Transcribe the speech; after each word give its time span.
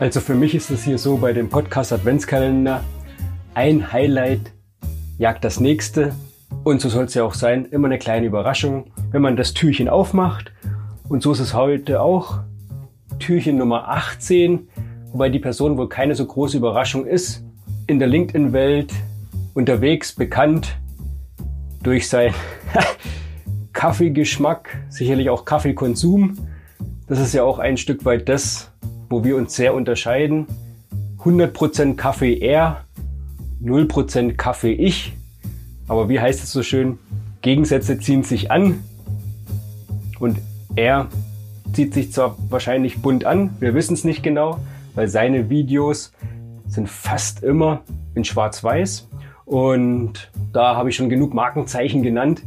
Also 0.00 0.20
für 0.20 0.34
mich 0.34 0.54
ist 0.54 0.70
es 0.70 0.82
hier 0.82 0.96
so 0.96 1.18
bei 1.18 1.34
dem 1.34 1.50
Podcast 1.50 1.92
Adventskalender, 1.92 2.82
ein 3.52 3.92
Highlight 3.92 4.50
jagt 5.18 5.44
das 5.44 5.60
nächste. 5.60 6.14
Und 6.64 6.80
so 6.80 6.88
soll 6.88 7.04
es 7.04 7.12
ja 7.12 7.22
auch 7.22 7.34
sein, 7.34 7.66
immer 7.66 7.86
eine 7.86 7.98
kleine 7.98 8.24
Überraschung, 8.24 8.92
wenn 9.10 9.20
man 9.20 9.36
das 9.36 9.52
Türchen 9.52 9.90
aufmacht. 9.90 10.52
Und 11.10 11.22
so 11.22 11.32
ist 11.32 11.40
es 11.40 11.52
heute 11.52 12.00
auch. 12.00 12.38
Türchen 13.18 13.58
Nummer 13.58 13.88
18, 13.88 14.70
wobei 15.12 15.28
die 15.28 15.38
Person 15.38 15.76
wohl 15.76 15.90
keine 15.90 16.14
so 16.14 16.24
große 16.24 16.56
Überraschung 16.56 17.04
ist. 17.04 17.44
In 17.86 17.98
der 17.98 18.08
LinkedIn-Welt 18.08 18.94
unterwegs 19.52 20.14
bekannt 20.14 20.78
durch 21.82 22.08
sein 22.08 22.32
Kaffeegeschmack, 23.74 24.78
sicherlich 24.88 25.28
auch 25.28 25.44
Kaffeekonsum. 25.44 26.38
Das 27.06 27.20
ist 27.20 27.34
ja 27.34 27.42
auch 27.42 27.58
ein 27.58 27.76
Stück 27.76 28.06
weit 28.06 28.30
das, 28.30 28.72
wo 29.10 29.24
wir 29.24 29.36
uns 29.36 29.54
sehr 29.54 29.74
unterscheiden. 29.74 30.46
100% 31.18 31.96
Kaffee 31.96 32.38
er, 32.38 32.84
0% 33.62 34.36
Kaffee 34.36 34.72
ich. 34.72 35.12
Aber 35.88 36.08
wie 36.08 36.20
heißt 36.20 36.42
es 36.42 36.52
so 36.52 36.62
schön? 36.62 36.98
Gegensätze 37.42 37.98
ziehen 37.98 38.22
sich 38.22 38.50
an. 38.50 38.82
Und 40.18 40.38
er 40.76 41.08
zieht 41.72 41.92
sich 41.92 42.12
zwar 42.12 42.36
wahrscheinlich 42.48 43.02
bunt 43.02 43.24
an, 43.24 43.50
wir 43.60 43.74
wissen 43.74 43.94
es 43.94 44.04
nicht 44.04 44.22
genau, 44.22 44.60
weil 44.94 45.08
seine 45.08 45.50
Videos 45.50 46.12
sind 46.66 46.88
fast 46.88 47.42
immer 47.42 47.82
in 48.14 48.24
Schwarz-Weiß. 48.24 49.08
Und 49.44 50.30
da 50.52 50.76
habe 50.76 50.90
ich 50.90 50.96
schon 50.96 51.08
genug 51.08 51.34
Markenzeichen 51.34 52.02
genannt, 52.02 52.42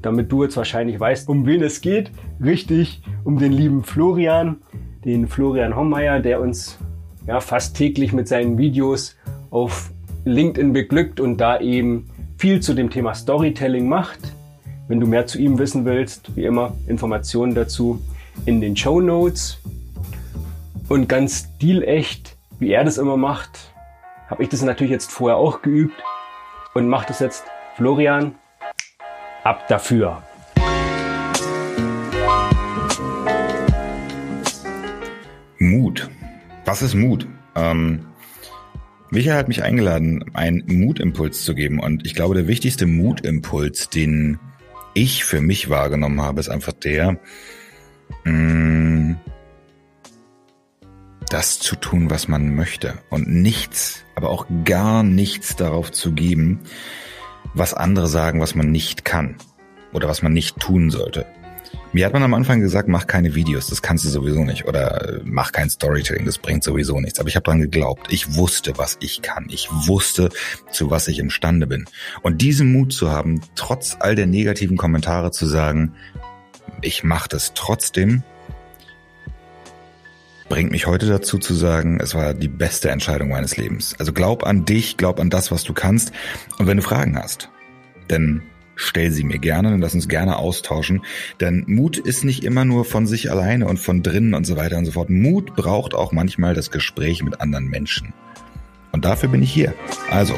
damit 0.00 0.32
du 0.32 0.44
jetzt 0.44 0.56
wahrscheinlich 0.56 0.98
weißt, 0.98 1.28
um 1.28 1.44
wen 1.44 1.62
es 1.62 1.82
geht. 1.82 2.10
Richtig, 2.42 3.02
um 3.24 3.38
den 3.38 3.52
lieben 3.52 3.84
Florian, 3.84 4.56
den 5.04 5.28
Florian 5.28 5.76
Hommeier, 5.76 6.20
der 6.20 6.40
uns 6.40 6.78
ja, 7.26 7.40
fast 7.40 7.76
täglich 7.76 8.12
mit 8.12 8.28
seinen 8.28 8.58
Videos 8.58 9.16
auf 9.50 9.90
LinkedIn 10.24 10.72
beglückt 10.72 11.20
und 11.20 11.38
da 11.38 11.60
eben 11.60 12.10
viel 12.38 12.60
zu 12.60 12.74
dem 12.74 12.90
Thema 12.90 13.14
Storytelling 13.14 13.88
macht. 13.88 14.18
Wenn 14.88 15.00
du 15.00 15.06
mehr 15.06 15.26
zu 15.26 15.38
ihm 15.38 15.58
wissen 15.58 15.84
willst, 15.84 16.34
wie 16.36 16.44
immer 16.44 16.74
Informationen 16.88 17.54
dazu 17.54 18.00
in 18.46 18.60
den 18.60 18.76
Show 18.76 19.00
Notes. 19.00 19.58
Und 20.88 21.08
ganz 21.08 21.48
stilecht, 21.56 22.36
wie 22.58 22.72
er 22.72 22.84
das 22.84 22.98
immer 22.98 23.16
macht, 23.16 23.72
habe 24.28 24.42
ich 24.42 24.48
das 24.48 24.62
natürlich 24.62 24.90
jetzt 24.90 25.12
vorher 25.12 25.36
auch 25.36 25.62
geübt 25.62 26.02
und 26.74 26.88
mache 26.88 27.06
das 27.08 27.20
jetzt. 27.20 27.44
Florian, 27.76 28.34
ab 29.44 29.68
dafür. 29.68 30.22
Was 36.70 36.82
ist 36.82 36.94
Mut? 36.94 37.26
Ähm, 37.56 38.06
Michael 39.10 39.36
hat 39.36 39.48
mich 39.48 39.64
eingeladen, 39.64 40.24
einen 40.34 40.62
Mutimpuls 40.68 41.44
zu 41.44 41.56
geben. 41.56 41.80
Und 41.80 42.06
ich 42.06 42.14
glaube, 42.14 42.36
der 42.36 42.46
wichtigste 42.46 42.86
Mutimpuls, 42.86 43.88
den 43.88 44.38
ich 44.94 45.24
für 45.24 45.40
mich 45.40 45.68
wahrgenommen 45.68 46.20
habe, 46.20 46.38
ist 46.38 46.48
einfach 46.48 46.72
der, 46.72 47.18
mm, 48.22 49.14
das 51.28 51.58
zu 51.58 51.74
tun, 51.74 52.08
was 52.08 52.28
man 52.28 52.54
möchte 52.54 52.98
und 53.10 53.26
nichts, 53.26 54.04
aber 54.14 54.30
auch 54.30 54.46
gar 54.64 55.02
nichts 55.02 55.56
darauf 55.56 55.90
zu 55.90 56.12
geben, 56.12 56.60
was 57.52 57.74
andere 57.74 58.06
sagen, 58.06 58.40
was 58.40 58.54
man 58.54 58.70
nicht 58.70 59.04
kann 59.04 59.34
oder 59.92 60.06
was 60.06 60.22
man 60.22 60.32
nicht 60.32 60.60
tun 60.60 60.90
sollte. 60.90 61.26
Mir 61.92 62.06
hat 62.06 62.12
man 62.12 62.22
am 62.22 62.34
Anfang 62.34 62.60
gesagt, 62.60 62.88
mach 62.88 63.08
keine 63.08 63.34
Videos, 63.34 63.66
das 63.66 63.82
kannst 63.82 64.04
du 64.04 64.10
sowieso 64.10 64.44
nicht 64.44 64.66
oder 64.66 65.16
äh, 65.16 65.20
mach 65.24 65.50
kein 65.50 65.68
Storytelling, 65.68 66.24
das 66.24 66.38
bringt 66.38 66.62
sowieso 66.62 67.00
nichts. 67.00 67.18
Aber 67.18 67.28
ich 67.28 67.34
habe 67.34 67.42
dran 67.42 67.60
geglaubt. 67.60 68.12
Ich 68.12 68.36
wusste, 68.36 68.78
was 68.78 68.96
ich 69.00 69.22
kann. 69.22 69.46
Ich 69.48 69.68
wusste, 69.70 70.28
zu 70.70 70.90
was 70.90 71.08
ich 71.08 71.18
imstande 71.18 71.66
bin. 71.66 71.86
Und 72.22 72.42
diesen 72.42 72.70
Mut 72.72 72.92
zu 72.92 73.10
haben, 73.10 73.40
trotz 73.56 73.96
all 73.98 74.14
der 74.14 74.26
negativen 74.26 74.76
Kommentare 74.76 75.32
zu 75.32 75.46
sagen, 75.46 75.94
ich 76.80 77.02
mache 77.02 77.28
das 77.28 77.54
trotzdem 77.54 78.22
bringt 80.50 80.72
mich 80.72 80.86
heute 80.86 81.06
dazu 81.06 81.38
zu 81.38 81.54
sagen, 81.54 82.00
es 82.00 82.14
war 82.14 82.34
die 82.34 82.48
beste 82.48 82.90
Entscheidung 82.90 83.28
meines 83.28 83.56
Lebens. 83.56 83.94
Also 84.00 84.12
glaub 84.12 84.44
an 84.44 84.64
dich, 84.64 84.96
glaub 84.96 85.20
an 85.20 85.30
das, 85.30 85.52
was 85.52 85.62
du 85.62 85.72
kannst. 85.72 86.12
Und 86.58 86.66
wenn 86.66 86.76
du 86.76 86.82
Fragen 86.82 87.16
hast, 87.16 87.48
dann 88.08 88.42
stell 88.80 89.10
sie 89.10 89.24
mir 89.24 89.38
gerne 89.38 89.72
und 89.72 89.80
lass 89.80 89.94
uns 89.94 90.08
gerne 90.08 90.36
austauschen. 90.36 91.02
Denn 91.40 91.64
Mut 91.66 91.98
ist 91.98 92.24
nicht 92.24 92.44
immer 92.44 92.64
nur 92.64 92.84
von 92.84 93.06
sich 93.06 93.30
alleine 93.30 93.66
und 93.66 93.78
von 93.78 94.02
drinnen 94.02 94.34
und 94.34 94.44
so 94.44 94.56
weiter 94.56 94.78
und 94.78 94.84
so 94.86 94.92
fort. 94.92 95.10
Mut 95.10 95.54
braucht 95.54 95.94
auch 95.94 96.12
manchmal 96.12 96.54
das 96.54 96.70
Gespräch 96.70 97.22
mit 97.22 97.40
anderen 97.40 97.68
Menschen. 97.68 98.12
Und 98.92 99.04
dafür 99.04 99.28
bin 99.28 99.42
ich 99.42 99.52
hier. 99.52 99.74
Also. 100.10 100.34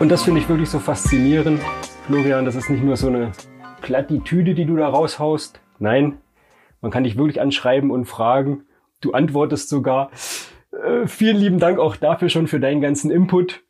Und 0.00 0.08
das 0.08 0.22
finde 0.22 0.40
ich 0.40 0.48
wirklich 0.48 0.68
so 0.68 0.78
faszinierend, 0.78 1.60
Florian. 2.06 2.44
Das 2.44 2.56
ist 2.56 2.70
nicht 2.70 2.82
nur 2.82 2.96
so 2.96 3.08
eine 3.08 3.32
Plattitüde, 3.82 4.54
die 4.54 4.64
du 4.64 4.76
da 4.76 4.88
raushaust, 4.88 5.60
Nein, 5.78 6.18
man 6.80 6.90
kann 6.90 7.04
dich 7.04 7.16
wirklich 7.16 7.40
anschreiben 7.40 7.90
und 7.90 8.06
fragen. 8.06 8.64
Du 9.00 9.12
antwortest 9.12 9.68
sogar. 9.68 10.10
Äh, 10.72 11.06
vielen 11.06 11.36
lieben 11.36 11.58
Dank 11.58 11.78
auch 11.78 11.96
dafür 11.96 12.28
schon 12.28 12.48
für 12.48 12.60
deinen 12.60 12.80
ganzen 12.80 13.10
Input. 13.10 13.62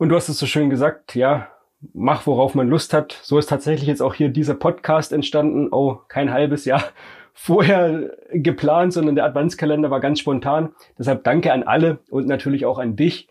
Und 0.00 0.08
du 0.08 0.16
hast 0.16 0.30
es 0.30 0.38
so 0.38 0.46
schön 0.46 0.70
gesagt, 0.70 1.14
ja, 1.14 1.48
mach 1.92 2.26
worauf 2.26 2.54
man 2.54 2.70
Lust 2.70 2.94
hat. 2.94 3.20
So 3.22 3.38
ist 3.38 3.50
tatsächlich 3.50 3.86
jetzt 3.86 4.00
auch 4.00 4.14
hier 4.14 4.30
dieser 4.30 4.54
Podcast 4.54 5.12
entstanden. 5.12 5.68
Oh, 5.72 5.98
kein 6.08 6.32
halbes 6.32 6.64
Jahr 6.64 6.84
vorher 7.34 8.10
geplant, 8.32 8.94
sondern 8.94 9.14
der 9.14 9.26
Adventskalender 9.26 9.90
war 9.90 10.00
ganz 10.00 10.18
spontan. 10.18 10.70
Deshalb 10.98 11.22
danke 11.24 11.52
an 11.52 11.64
alle 11.64 11.98
und 12.08 12.26
natürlich 12.26 12.64
auch 12.64 12.78
an 12.78 12.96
dich, 12.96 13.28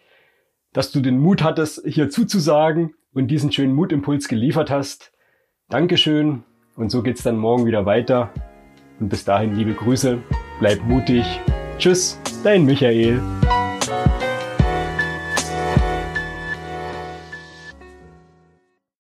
dass 0.72 0.92
du 0.92 1.02
den 1.02 1.18
Mut 1.18 1.42
hattest, 1.42 1.82
hier 1.88 2.12
zuzusagen 2.12 2.94
und 3.16 3.30
diesen 3.30 3.52
schönen 3.52 3.74
Mutimpuls 3.74 4.28
geliefert 4.28 4.70
hast. 4.70 5.12
Dankeschön 5.70 6.44
und 6.76 6.92
so 6.92 7.02
geht's 7.02 7.24
dann 7.24 7.38
morgen 7.38 7.66
wieder 7.66 7.88
weiter. 7.88 8.30
Und 9.00 9.10
bis 9.10 9.26
dahin 9.26 9.56
liebe 9.56 9.74
Grüße, 9.74 10.20
bleib 10.60 10.84
mutig. 10.84 11.26
Tschüss, 11.80 12.20
dein 12.44 12.64
Michael. 12.64 13.20